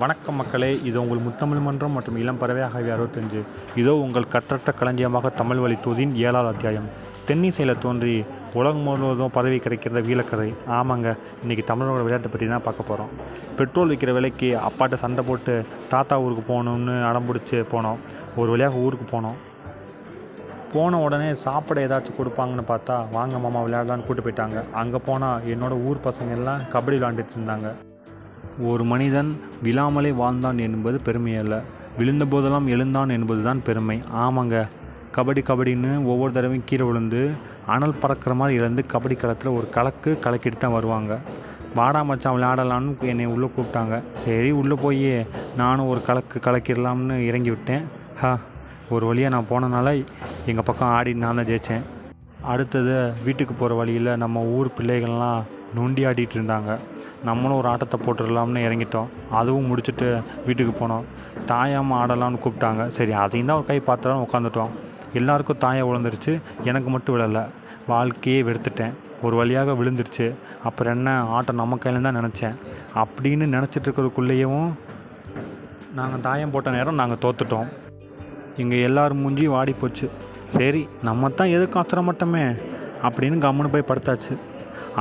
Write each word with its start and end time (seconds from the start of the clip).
வணக்கம் 0.00 0.36
மக்களே. 0.40 0.68
இது 0.88 0.96
உங்கள் 1.02 1.22
முத்தமிழ் 1.24 1.62
மன்றம் 1.64 1.94
மற்றும் 1.96 2.18
இளம் 2.22 2.38
பறவையாக 2.40 2.80
அறுபத்தஞ்சு. 2.94 3.40
இதோ 3.80 3.92
உங்கள் 4.02 4.28
கற்றற்ற 4.34 4.72
களஞ்சியமாக 4.80 5.30
தமிழ் 5.40 5.60
வழி 5.62 5.76
தூதின் 5.84 6.12
ஏழாவது 6.26 6.48
அத்தியாயம். 6.52 6.86
தென்னிசையில் 7.28 7.80
தோன்றி 7.84 8.14
உலகம் 8.58 8.84
முழுவதும் 8.88 9.34
பதவி 9.38 9.58
கிடைக்கிற 9.64 10.02
வீலக்கரை. 10.08 10.48
ஆமாங்க 10.78 11.08
இன்றைக்கி 11.42 11.64
தமிழோட 11.70 12.02
விளையாட்டை 12.04 12.30
பற்றி 12.34 12.48
தான் 12.52 12.64
பார்க்க 12.68 12.88
போகிறோம் 12.90 13.10
பெட்ரோல் 13.60 13.90
விற்கிற 13.92 14.14
விலைக்கு 14.18 14.50
அப்பாட்ட 14.68 15.00
சண்டை 15.04 15.24
போட்டு 15.30 15.56
தாத்தா 15.94 16.20
ஊருக்கு 16.26 16.44
போகணுன்னு 16.52 16.96
அடம் 17.08 17.28
பிடிச்சி 17.30 17.64
போனோம். 17.74 17.98
ஒரு 18.40 18.48
வழியாக 18.54 18.84
ஊருக்கு 18.84 19.08
போனோம். 19.14 19.36
போன 20.76 21.02
உடனே 21.08 21.32
சாப்பிட 21.46 21.86
ஏதாச்சும் 21.88 22.20
கொடுப்பாங்கன்னு 22.20 22.68
பார்த்தா 22.72 22.96
வாங்க 23.18 23.36
மாமா 23.46 23.62
விளையாடலான்னு 23.66 24.08
கூட்டு 24.08 24.26
போயிட்டாங்க. 24.28 24.58
அங்கே 24.82 25.04
போனால் 25.10 25.44
என்னோடய 25.54 25.84
ஊர் 25.90 26.06
பசங்க 26.08 26.40
எல்லாம் 26.40 26.64
கபடி 26.76 26.98
விளாண்டுட்டு 26.98 27.38
இருந்தாங்க. 27.38 27.68
ஒரு 28.60 28.84
மனிதன் 28.84 29.40
விழாமலே 29.62 30.10
வாழ்ந்தான் 30.10 30.58
என்பது 30.58 31.00
பெருமை 31.00 31.36
அல்ல 31.36 31.62
விழுந்த 31.98 32.24
போதெல்லாம் 32.24 32.66
எழுந்தான் 32.66 33.08
என்பதுதான் 33.08 33.62
பெருமை. 33.62 34.02
ஆமாங்க. 34.14 34.68
கபடி 35.16 35.42
கபடின்னு 35.42 36.04
ஒவ்வொரு 36.04 36.32
தடவையும் 36.32 36.64
கீழே 36.64 36.84
விழுந்து 36.84 37.30
அனல் 37.66 37.98
பறக்கிற 38.00 38.34
மாதிரி 38.34 38.58
இழந்து 38.58 38.84
கபடி 38.92 39.16
களத்தில் 39.16 39.52
ஒரு 39.52 39.68
கலக்கு 39.68 40.18
கலக்கிட்டு 40.24 40.58
தான் 40.58 40.72
வருவாங்க. 40.72 41.18
வாடா 41.74 42.02
மச்சான் 42.02 42.36
விளையாடலான்னு 42.36 43.00
என்னை 43.00 43.26
உள்ளே 43.26 43.50
கூப்பிட்டாங்க. 43.56 44.02
சரி 44.24 44.50
உள்ளே 44.50 44.74
போய். 44.74 45.26
நானும் 45.56 45.88
ஒரு 45.88 46.02
கலக்கு 46.02 46.50
கலக்கிடலாம்னு 46.50 47.26
இறங்கி 47.26 47.48
விட்டேன். 47.48 47.84
ஹா 48.20 48.38
ஒரு 48.90 49.06
வழியாக 49.06 49.36
நான் 49.36 49.50
போனனால 49.50 50.04
எங்கள் 50.46 50.64
பக்கம் 50.64 50.88
ஆடி 50.88 51.14
நான் 51.14 51.34
தான் 51.34 51.44
ஜெயித்தேன் 51.44 51.82
அடுத்தது 52.52 52.94
வீட்டுக்கு 53.24 53.54
போகிற 53.54 53.74
வழியில் 53.78 54.10
நம்ம 54.22 54.42
ஊர் 54.56 54.68
பிள்ளைகள்லாம் 54.78 55.40
நொண்டி 55.76 56.02
ஆடிட்டு 56.08 56.34
இருந்தாங்க. 56.38 56.70
நம்மளும் 57.28 57.56
ஒரு 57.56 57.68
ஆட்டத்தை 57.72 57.96
போட்டுடலாம்னு 58.04 58.60
இறங்கிட்டோம். 58.66 59.08
அதுவும் 59.38 59.68
முடிச்சுட்டு 59.70 60.06
வீட்டுக்கு 60.46 60.74
போனோம். 60.80 61.08
தாயாமல் 61.50 61.98
ஆடலாம்னு 62.02 62.42
கூப்பிட்டாங்க. 62.44 62.84
சரி 62.98 63.12
அதையும் 63.22 63.50
தான் 63.50 63.58
ஒரு 63.60 63.66
கை 63.70 63.78
பார்த்துலாம் 63.88 64.24
உட்காந்துட்டோம் 64.26 64.72
எல்லாருக்கும் 65.20 65.60
தாயம் 65.64 65.88
விழுந்துருச்சு 65.88 66.32
எனக்கு 66.70 66.90
மட்டும் 66.94 67.14
விழலை. 67.16 67.44
வாழ்க்கையே 67.92 68.40
வெறுத்துட்டேன். 68.48 68.94
ஒரு 69.26 69.34
வழியாக 69.36 69.74
விழுந்துருச்சு. 69.80 70.26
அப்புறம் 70.68 70.94
என்ன 70.96 71.10
ஆட்டம் 71.36 71.60
நம்ம 71.60 71.78
கையில் 71.84 72.06
தான் 72.06 72.18
நினச்சேன். 72.20 72.56
அப்படின்னு 73.02 73.46
நினச்சிட்டு 73.56 73.86
இருக்கிறதுக்குள்ளேயும் 73.88 74.68
நாங்கள் 75.98 76.24
தாயம் 76.28 76.52
போட்ட 76.54 76.70
நேரம் 76.70 77.00
நாங்கள் 77.02 77.22
தோத்துட்டோம். 77.24 77.68
எங்கள் 78.62 78.84
எல்லார் 78.88 79.20
மூஞ்சியும் 79.22 79.56
வாடி 79.56 79.72
போச்சு 79.80 80.06
சரி 80.56 80.82
நம்ம 81.08 81.28
தான் 81.38 81.54
எதுக்கும் 81.56 81.82
அத்திரமட்டமே 81.82 82.44
அப்படின்னு 83.06 83.38
கம்முன்னு 83.44 83.72
போய் 83.74 83.88
படுத்தாச்சு. 83.90 84.34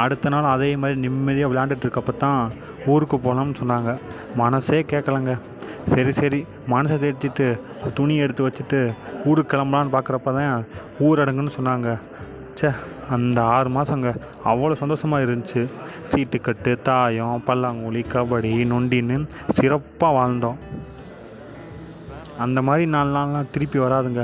அடுத்த 0.01 0.29
நாள் 0.33 0.53
அதே 0.55 0.69
மாதிரி 0.81 0.97
நிம்மதியாக 1.03 1.51
விளையாண்டுட்டு 1.51 2.13
தான் 2.25 2.41
ஊருக்கு 2.93 3.17
போகலாம்னு 3.25 3.59
சொன்னாங்க. 3.61 3.91
மனசே 4.41 4.79
கேட்கலங்க 4.91 5.33
சரி 5.93 6.11
சரி 6.19 6.39
மனசை 6.73 6.95
தேடிச்சிட்டு 7.03 7.47
துணி 7.97 8.15
எடுத்து 8.23 8.45
வச்சுட்டு 8.47 8.79
ஊருக்கு 9.29 9.51
கிளம்பலான்னு 9.53 9.93
பார்க்குறப்ப 9.95 10.33
தான் 10.39 10.65
ஊரடங்குன்னு 11.07 11.57
சொன்னாங்க. 11.57 11.89
ச்சே 12.57 12.69
அந்த 13.15 13.39
ஆறு 13.55 13.69
மாதங்க 13.75 14.09
அவ்வளோ 14.51 14.75
சந்தோஷமாக 14.81 15.25
இருந்துச்சு. 15.25 15.61
சீட்டுக்கட்டு 16.11 16.71
தாயம் 16.87 17.43
பல்லாங்குழி 17.47 18.01
கபடி 18.13 18.51
நொண்டின்னு 18.71 19.17
சிறப்பாக 19.59 20.17
வாழ்ந்தோம். 20.17 20.59
அந்த 22.45 22.59
மாதிரி 22.69 22.85
நாலு 22.95 23.11
நாள்லாம் 23.17 23.51
திருப்பி 23.55 23.79
வராதுங்க. 23.85 24.23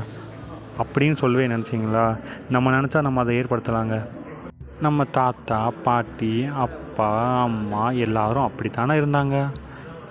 அப்படின்னு 0.82 1.16
சொல்லவே 1.22 1.46
நினச்சிங்களா? 1.48 2.06
நம்ம 2.54 2.72
நினச்சா 2.78 3.02
நம்ம 3.08 3.22
அதை 3.24 3.34
ஏற்படுத்தலாங்க. 3.42 3.98
நம்ம 4.86 5.04
தாத்தா 5.18 5.60
பாட்டி 5.86 6.32
அப்பா 6.66 7.10
அம்மா 7.44 7.84
எல்லாரும் 8.06 8.48
அப்படித்தானே 8.48 8.96
இருந்தாங்க. 9.02 9.36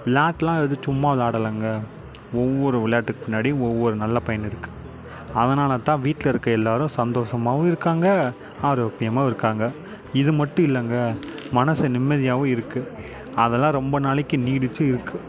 விளையாட்டுலாம் 0.05 0.63
எது 0.67 0.77
சும்மா 0.87 1.09
விளையாடலைங்க. 1.15 1.71
ஒவ்வொரு 2.43 2.77
விளையாட்டுக்கு 2.85 3.25
பின்னாடி 3.25 3.51
ஒவ்வொரு 3.69 3.95
நல்ல 4.03 4.19
பயன் 4.27 4.49
இருக்குது 4.51 4.79
அதனால 5.41 5.77
தான் 5.89 6.03
வீட்டில் 6.07 6.31
இருக்க 6.31 6.51
எல்லாரும் 6.59 6.95
சந்தோஷமாகவும் 7.01 7.71
இருக்காங்க 7.73 8.07
ஆரோக்கியமாகவும் 8.71 9.31
இருக்காங்க. 9.31 9.65
இது 10.21 10.31
மட்டும் 10.41 10.67
இல்லைங்க 10.69 10.97
மனசு 11.59 11.89
நிம்மதியாகவும் 11.89 12.53
இருக்குது 12.55 12.91
அதெல்லாம் 13.43 13.77
ரொம்ப 13.79 13.99
நாளைக்கு 14.07 14.37
நீடிச்சு 14.47 14.83
இருக்குது 14.93 15.29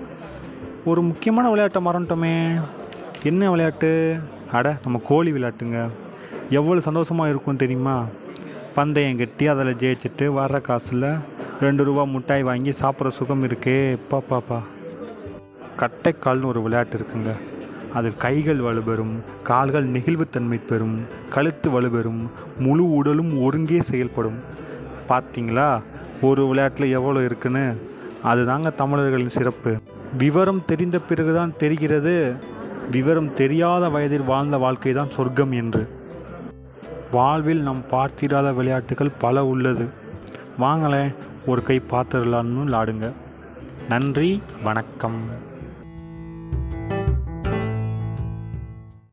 ஒரு 0.92 1.02
முக்கியமான 1.10 1.50
விளையாட்டை 1.50 1.82
மறந்துட்டோமே. 1.86 2.34
என்ன 3.32 3.50
விளையாட்டு? 3.52 3.92
அட 4.58 4.68
நம்ம 4.84 5.02
கோழி 5.08 5.32
விளையாட்டுங்க. 5.32 5.80
எவ்வளோ 6.50 6.82
சந்தோஷமாக 6.88 7.30
இருக்கும் 7.30 7.62
தெரியுமா? 7.64 7.96
பந்தயம் 8.76 9.18
கட்டி 9.18 9.48
அதில் 9.48 9.80
ஜெயிச்சுட்டு 9.82 10.26
வர்ற 10.38 10.62
காசில் 10.62 11.08
ரெண்டு 11.60 11.84
ரூபா 11.84 12.04
மிட்டாய் 12.04 12.44
வாங்கி 12.44 12.72
சாப்பிட்ற 12.82 13.12
சுகம் 13.18 13.44
இருக்கே. 13.48 13.80
பாப்பாப்பா 14.12 14.60
கட்டைக்கால்னு 15.82 16.50
ஒரு 16.52 16.62
விளையாட்டு 16.62 16.98
இருக்குங்க. 16.98 17.32
அது 17.94 18.10
கைகள் 18.18 18.62
வலுபெறும் 18.68 19.16
கால்கள் 19.44 19.88
நெகிழ்வுத்தன்மை 19.90 20.60
பெறும் 20.68 20.96
கழுத்து 21.30 21.70
வலுபெறும் 21.70 22.22
முழு 22.60 22.86
உடலும் 22.94 23.32
ஒருங்கே 23.44 23.82
செயல்படும். 23.82 24.40
பார்த்தீங்களா 25.10 25.68
ஒரு 26.22 26.44
விளையாட்டில் 26.48 26.96
எவ்வளோ 27.00 27.24
இருக்குன்னு? 27.24 27.66
அதுதாங்க 28.26 28.76
தமிழர்களின் 28.76 29.36
சிறப்பு. 29.38 29.72
விவரம் 30.18 30.66
தெரிந்த 30.66 30.98
பிறகுதான் 31.00 31.54
தெரிகிறது. 31.58 32.36
விவரம் 32.92 33.34
தெரியாத 33.34 33.90
வயதில் 33.90 34.24
வாழ்ந்த 34.24 34.58
வாழ்க்கை 34.58 34.94
தான் 34.94 35.12
சொர்க்கம் 35.12 35.52
என்று. 35.52 35.90
வாழ்வில் 37.12 37.62
நாம் 37.62 37.88
பார்த்திராத 37.90 38.54
விளையாட்டுகள் 38.54 39.12
பல 39.20 39.46
உள்ளது. 39.46 39.90
வாங்களேன் 40.60 41.16
ஒரு 41.46 41.64
கை 41.64 41.82
பார்த்துடலான்னு 41.90 42.68
லாடுங்க. 42.68 43.12
நன்றி 43.90 44.42
வணக்கம். 44.64 45.52